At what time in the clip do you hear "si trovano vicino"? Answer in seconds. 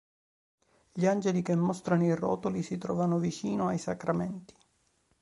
2.63-3.67